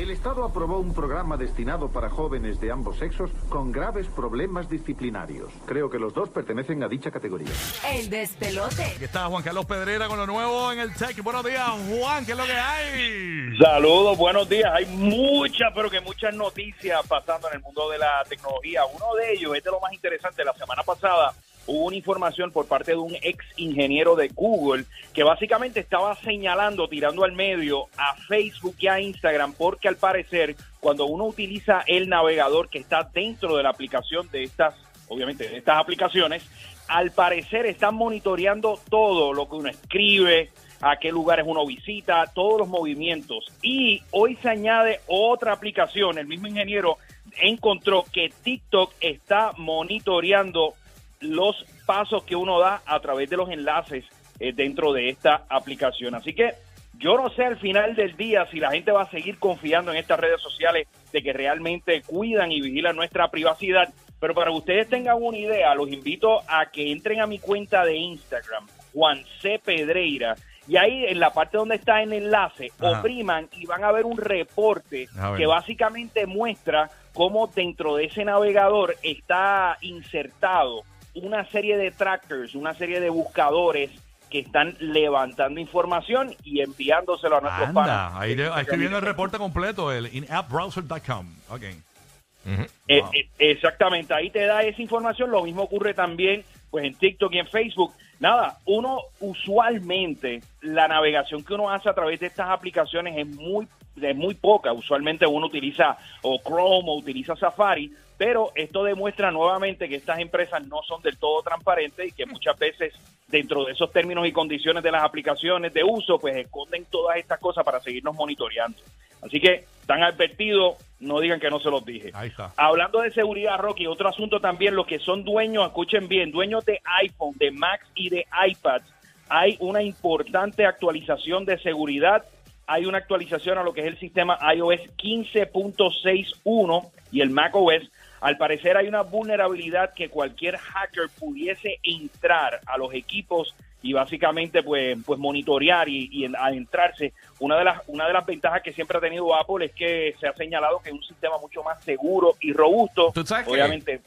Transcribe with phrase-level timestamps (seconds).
[0.00, 5.52] El Estado aprobó un programa destinado para jóvenes de ambos sexos con graves problemas disciplinarios.
[5.66, 7.50] Creo que los dos pertenecen a dicha categoría.
[7.86, 8.82] El despelote.
[8.82, 11.22] Aquí está Juan Carlos Pedrera con lo nuevo en el Tech.
[11.22, 13.58] Buenos días, Juan, ¿qué es lo que hay?
[13.58, 14.72] Saludos, buenos días.
[14.74, 18.80] Hay muchas, pero que muchas noticias pasando en el mundo de la tecnología.
[18.86, 20.42] Uno de ellos es de lo más interesante.
[20.46, 21.34] La semana pasada
[21.70, 24.84] hubo una información por parte de un ex ingeniero de Google
[25.14, 30.56] que básicamente estaba señalando, tirando al medio a Facebook y a Instagram, porque al parecer
[30.80, 34.74] cuando uno utiliza el navegador que está dentro de la aplicación de estas,
[35.08, 36.42] obviamente, de estas aplicaciones,
[36.88, 42.58] al parecer están monitoreando todo lo que uno escribe, a qué lugares uno visita, todos
[42.58, 43.44] los movimientos.
[43.62, 46.98] Y hoy se añade otra aplicación, el mismo ingeniero
[47.40, 50.74] encontró que TikTok está monitoreando
[51.20, 54.04] los pasos que uno da a través de los enlaces
[54.38, 56.14] eh, dentro de esta aplicación.
[56.14, 56.54] Así que
[56.98, 59.98] yo no sé al final del día si la gente va a seguir confiando en
[59.98, 64.88] estas redes sociales de que realmente cuidan y vigilan nuestra privacidad, pero para que ustedes
[64.88, 69.58] tengan una idea, los invito a que entren a mi cuenta de Instagram, Juan C.
[69.64, 70.34] Pedreira,
[70.68, 73.00] y ahí en la parte donde está el enlace, Ajá.
[73.00, 75.38] opriman y van a ver un reporte ver.
[75.38, 80.82] que básicamente muestra cómo dentro de ese navegador está insertado
[81.14, 83.90] una serie de trackers, una serie de buscadores
[84.30, 88.12] que están levantando información y enviándoselo a nuestros Anda, panas.
[88.14, 91.26] ahí, ahí estoy viendo el reporte completo, el inappbrowser.com.
[91.50, 91.62] Ok.
[91.62, 93.10] Eh, Wow.
[93.12, 95.30] eh, exactamente, ahí te da esa información.
[95.30, 97.92] Lo mismo ocurre también pues en TikTok y en Facebook.
[98.20, 103.66] Nada, uno usualmente la navegación que uno hace a través de estas aplicaciones es muy
[104.00, 104.72] es muy poca.
[104.72, 110.62] Usualmente uno utiliza o Chrome o utiliza Safari, pero esto demuestra nuevamente que estas empresas
[110.66, 112.92] no son del todo transparentes y que muchas veces
[113.28, 117.40] dentro de esos términos y condiciones de las aplicaciones de uso, pues esconden todas estas
[117.40, 118.76] cosas para seguirnos monitoreando.
[119.22, 122.10] Así que están advertidos, no digan que no se los dije.
[122.12, 122.52] Ahí está.
[122.58, 126.78] Hablando de seguridad, Rocky, otro asunto también, los que son dueños, escuchen bien, dueños de
[127.00, 128.82] iPhone, de Mac y de iPad,
[129.30, 132.26] hay una importante actualización de seguridad.
[132.66, 137.90] Hay una actualización a lo que es el sistema iOS 15.61 y el macOS.
[138.20, 144.62] Al parecer hay una vulnerabilidad que cualquier hacker pudiese entrar a los equipos y básicamente
[144.62, 147.14] pues pues monitorear y, y en- adentrarse.
[147.38, 150.26] Una de las una de las ventajas que siempre ha tenido Apple es que se
[150.26, 153.10] ha señalado que es un sistema mucho más seguro y robusto.
[153.14, 153.48] ¿Tú sabes?
[153.48, 154.00] Obviamente.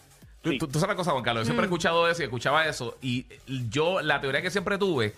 [0.43, 0.57] Tú, sí.
[0.59, 1.43] tú- tú sabes una cosa, Juan Carlos.
[1.43, 2.97] Yo siempre he escuchado eso y escuchaba eso.
[3.01, 3.25] Y
[3.69, 5.13] yo, la teoría que siempre tuve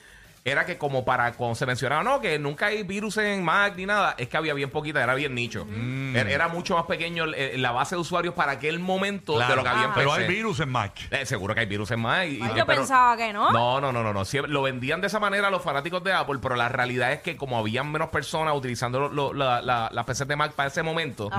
[0.48, 3.88] era que como para cuando se mencionaba, no, que nunca hay virus en Mac ni
[3.88, 5.66] nada, es que había bien poquita, era bien nicho.
[6.14, 9.70] Era, era mucho más pequeño la base de usuarios para aquel momento de lo que
[9.70, 10.22] había en pero PC.
[10.22, 10.94] hay virus en Mac.
[11.10, 12.28] Eh, seguro que hay virus en Mac.
[12.28, 13.52] y- Ay, yo pero- pensaba que no.
[13.52, 14.24] No, no, no, no, no.
[14.24, 17.36] Siempre- lo vendían de esa manera los fanáticos de Apple, pero la realidad es que
[17.38, 21.32] como habían menos personas utilizando lo- lo- la, PCs de Mac para ese momento,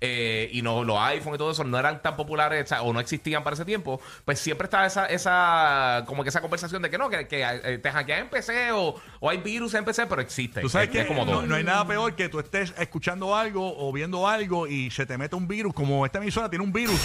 [0.00, 3.42] eh, y no los iPhone y todo eso no eran tan populares o no existían
[3.42, 7.10] para ese tiempo, pues siempre estaba esa, esa como que esa conversación de que no,
[7.10, 10.60] que, que, eh, te hackean en PC o, o hay virus en PC, pero existe.
[10.60, 11.46] Tú sabes Es- que es como no, todo.
[11.46, 15.16] no hay nada peor que tú estés escuchando algo o viendo algo y se te
[15.18, 17.00] mete un virus, como esta emisora tiene un virus,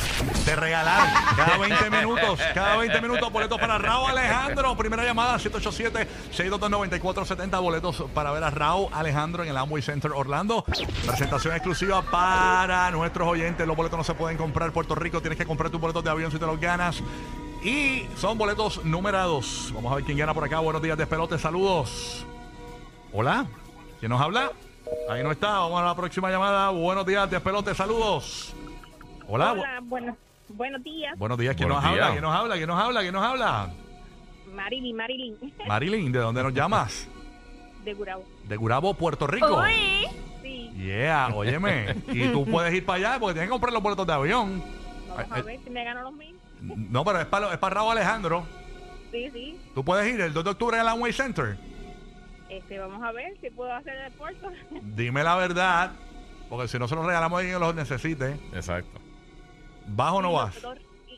[0.45, 7.61] te regalaron cada 20 minutos, cada 20 minutos boletos para Raúl Alejandro, primera llamada 787-622-9470,
[7.61, 10.63] boletos para ver a Raúl Alejandro en el Amway Center Orlando,
[11.05, 15.37] presentación exclusiva para nuestros oyentes, los boletos no se pueden comprar en Puerto Rico, tienes
[15.37, 17.01] que comprar tus boletos de avión si te los ganas.
[17.63, 19.72] Y son boletos numerados.
[19.73, 20.59] Vamos a ver quién gana por acá.
[20.59, 21.38] Buenos días, despelote.
[21.38, 22.25] Saludos.
[23.12, 23.45] Hola,
[24.00, 24.51] ¿quién nos habla?
[25.09, 26.69] Ahí no está, vamos a la próxima llamada.
[26.69, 28.53] Buenos días, despelote, saludos.
[29.28, 30.18] Hola, bu- Hola, bueno,
[30.50, 31.18] buenos días.
[31.18, 32.12] buenos días, ¿quién Buenos nos habla?
[32.12, 32.56] ¿Quién nos habla?
[32.56, 33.01] ¿Quién nos habla?
[33.01, 33.74] ¿Quién nos habla?
[34.53, 35.38] Marilyn, Marilyn,
[35.68, 37.07] Marilyn, ¿de dónde nos llamas?
[37.84, 38.24] de Gurabo.
[38.47, 39.62] De Gurabo, Puerto Rico.
[39.62, 40.07] Uy.
[40.41, 41.95] Sí, Yeah, óyeme.
[42.09, 44.62] y tú puedes ir para allá porque tienes que comprar los boletos de avión.
[45.09, 46.35] vamos a ver si me gano los mil.
[46.75, 48.45] No, pero es para, es para Raúl Alejandro.
[49.11, 49.59] Sí, sí.
[49.73, 51.57] Tú puedes ir el 2 de octubre al Amway Center.
[52.50, 54.50] Este, vamos a ver si puedo hacer el esfuerzo.
[54.81, 55.91] Dime la verdad,
[56.50, 58.38] porque si no se los regalamos a alguien que los necesite.
[58.53, 59.00] Exacto.
[59.88, 60.56] ¿Vas o no Y lo vas?
[60.56, 60.75] puedo-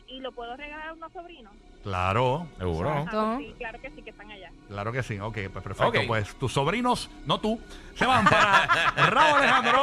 [0.08, 1.52] Y, y lo puedo regalar a unos sobrinos.
[1.82, 2.90] Claro, Seguro.
[3.10, 4.50] Ah, sí, claro que sí, que están allá.
[4.68, 5.18] claro que sí.
[5.18, 5.98] Ok, pues perfecto.
[6.00, 6.06] Ok.
[6.06, 7.58] Pues tus sobrinos, no tú,
[7.94, 8.66] se van para
[9.08, 9.80] Raúl Alejandro.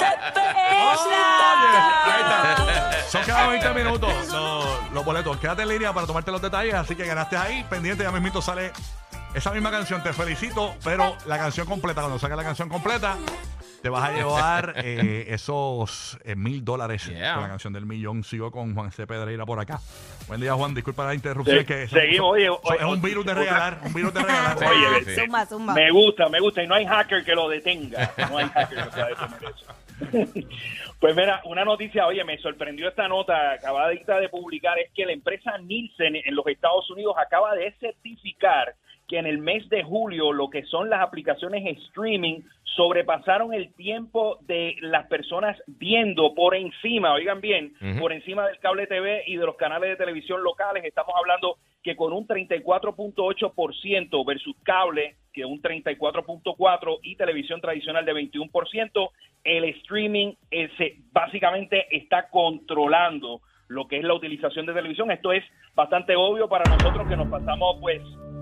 [3.48, 5.38] Son cada 20 minutos los, los boletos.
[5.38, 7.66] Quédate en línea para tomarte los detalles, así que ganaste ahí.
[7.70, 8.74] Pendiente, ya mismito sale
[9.34, 10.04] esa misma canción.
[10.04, 13.16] Te felicito, pero la canción completa, cuando saque la canción completa,
[13.82, 17.34] te vas a llevar eh, esos eh, mil dólares Yeah.
[17.36, 18.24] con la canción del millón.
[18.24, 19.06] Sigo con Juan C.
[19.08, 19.80] Pedreira por acá.
[20.28, 20.74] Buen día, Juan.
[20.74, 21.58] Disculpa la interrupción.
[21.60, 23.80] Se- que seguimos, oye, oye, es un virus de regalar.
[23.84, 24.58] Un virus de regalar.
[24.60, 25.22] Sí, Oye, sí.
[25.22, 25.74] Zumba, zumba.
[25.74, 26.64] Me gusta, me gusta.
[26.64, 28.12] Y no hay hacker que lo detenga.
[28.30, 30.48] No hay hacker que pueda detener eso.
[31.00, 35.12] Pues mira, una noticia, oye, me sorprendió esta nota acabadita de publicar, es que la
[35.12, 38.74] empresa Nielsen en los Estados Unidos acaba de certificar
[39.08, 42.42] que en el mes de julio lo que son las aplicaciones streaming
[42.76, 48.86] sobrepasaron el tiempo de las personas viendo por encima, oigan bien, por encima del cable
[48.86, 50.84] TV y de los canales de televisión locales.
[50.86, 58.14] Estamos hablando que con un 34.8% versus cable, que un 34.4% y televisión tradicional de
[58.14, 59.10] 21%,
[59.44, 65.10] el streaming eh, se, básicamente está controlando lo que es la utilización de televisión.
[65.12, 65.44] Esto es
[65.74, 68.02] bastante obvio para nosotros que nos pasamos pues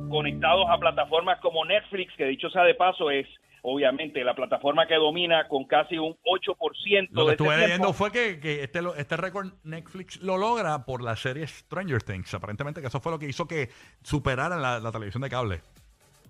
[0.09, 3.27] conectados a plataformas como Netflix, que dicho sea de paso es
[3.67, 7.87] obviamente la plataforma que domina con casi un 8% Lo que de estuve este leyendo
[7.87, 7.93] tiempo.
[7.93, 12.33] fue que, que este, este récord Netflix lo logra por la serie Stranger Things.
[12.35, 13.69] Aparentemente que eso fue lo que hizo que
[14.03, 15.61] superaran la, la televisión de cable.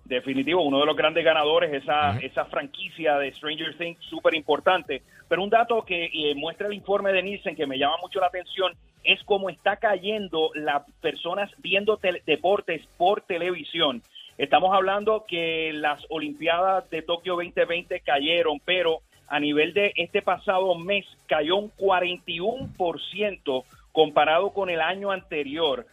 [0.06, 5.02] Definitivo, uno de los grandes ganadores, esa, esa franquicia de Stranger Things, súper importante.
[5.28, 8.26] Pero un dato que eh, muestra el informe de Nielsen que me llama mucho la
[8.26, 14.02] atención es cómo está cayendo las personas viendo deportes por televisión.
[14.36, 20.74] Estamos hablando que las Olimpiadas de Tokio 2020 cayeron, pero a nivel de este pasado
[20.74, 25.86] mes cayó un 41% comparado con el año anterior.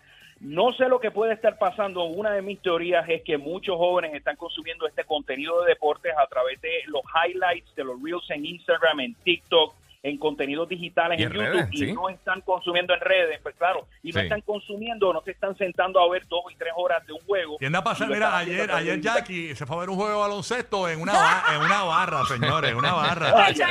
[0.43, 2.03] No sé lo que puede estar pasando.
[2.03, 6.27] Una de mis teorías es que muchos jóvenes están consumiendo este contenido de deportes a
[6.27, 9.73] través de los highlights, de los reels en Instagram, en TikTok,
[10.05, 11.93] en contenidos digitales Y en, en YouTube redes, y sí.
[11.93, 14.25] no están consumiendo en redes, pues claro, y no Sí.
[14.25, 17.55] están consumiendo, no se están sentando a ver dos y tres horas de un juego.
[17.57, 20.17] Tiende a pasar, Y mira, ayer, ayer Jackie se fue a ver un juego de
[20.19, 23.49] baloncesto en una, ba- en una barra, señores, en una barra.
[23.53, 23.69] Ya.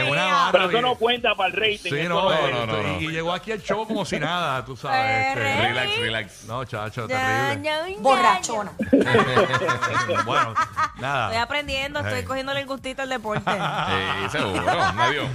[0.00, 0.52] En una barra.
[0.52, 1.90] Pero eso no cuenta para el rating.
[1.90, 3.00] Sí, no, no, no, no.
[3.00, 5.28] Y, y llegó aquí al show como si nada, tú sabes.
[5.28, 5.68] este.
[5.68, 6.44] Relax, relax.
[6.44, 7.64] no, chacho, Ya, terrible.
[7.70, 8.72] ya, ya, Borrachona.
[10.26, 11.42] bueno, Estoy nada.
[11.42, 13.50] aprendiendo, estoy cogiéndole el gustito al deporte.
[13.52, 14.62] Sí, seguro.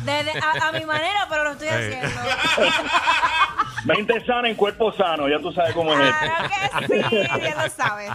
[0.05, 0.26] Nadie.
[0.31, 2.07] A, a mi manera, pero lo estoy haciendo.
[3.85, 6.25] Mente sana en cuerpo sano, ya tú sabes cómo es esto.
[6.25, 8.11] Claro que sí, ya lo sabes.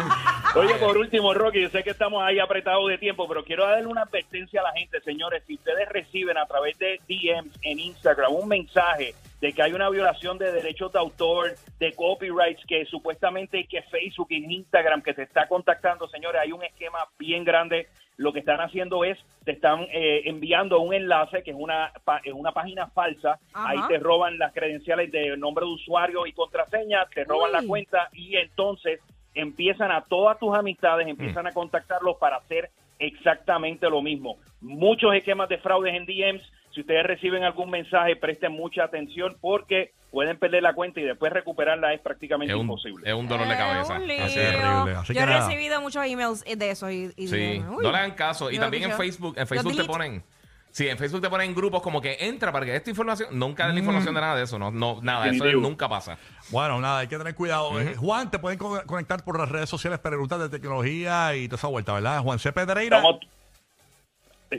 [0.54, 3.86] Oye, por último, Rocky, yo sé que estamos ahí apretados de tiempo, pero quiero darle
[3.86, 5.44] una advertencia a la gente, señores.
[5.46, 9.88] Si ustedes reciben a través de DMs en Instagram un mensaje de que hay una
[9.90, 15.22] violación de derechos de autor, de copyrights, que supuestamente que Facebook y Instagram que te
[15.22, 17.88] está contactando, señores, hay un esquema bien grande.
[18.18, 22.20] Lo que están haciendo es, te están eh, enviando un enlace que es una, pa-
[22.24, 23.38] es una página falsa.
[23.52, 23.68] Ajá.
[23.70, 27.60] Ahí te roban las credenciales de nombre de usuario y contraseña, te roban Uy.
[27.62, 29.00] la cuenta y entonces
[29.34, 34.36] empiezan a todas tus amistades, empiezan a contactarlos para hacer exactamente lo mismo.
[34.60, 36.42] Muchos esquemas de fraudes en DMs.
[36.72, 41.32] Si ustedes reciben algún mensaje, presten mucha atención porque pueden perder la cuenta y después
[41.32, 43.08] recuperarla es prácticamente Es un, imposible.
[43.08, 43.94] es un dolor de Es cabeza.
[43.94, 44.24] un lío.
[44.24, 44.50] Así es es.
[44.60, 45.48] terrible, así Yo que he nada.
[45.48, 47.82] recibido muchos emails de eso y, y Sí, de- uy.
[47.82, 48.50] no le hagan caso.
[48.50, 48.92] Y Yo también en.
[48.92, 50.22] Facebook, en Facebook te ponen.
[50.70, 53.28] Sí, en Facebook te ponen grupos como que entra para que esta información.
[53.38, 54.58] Nunca den la información de nada de eso.
[54.58, 55.28] No, no nada.
[55.28, 56.16] Eso nunca pasa.
[56.50, 57.78] Bueno, nada, hay que tener cuidado.
[57.78, 61.58] Eh, Juan, te pueden co- conectar por las redes sociales, preguntas de tecnología y toda
[61.58, 62.20] esa vuelta, ¿verdad?
[62.22, 62.52] Juan C.
[62.52, 62.96] Pedreira.
[62.98, 63.20] Estamos,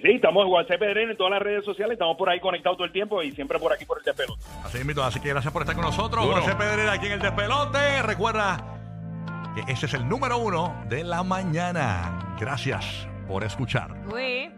[0.01, 2.85] sí, estamos en WhatsApp Pedrero en todas las redes sociales, estamos por ahí conectados todo
[2.85, 4.41] el tiempo y siempre por aquí por el despelote.
[4.63, 6.25] Así invito, así que gracias por estar con nosotros.
[6.45, 6.55] C.
[6.55, 8.01] Pedreira aquí en el despelote.
[8.03, 8.57] Recuerda
[9.55, 12.35] que ese es el número uno de la mañana.
[12.39, 13.91] Gracias por escuchar.
[14.11, 14.53] Uy.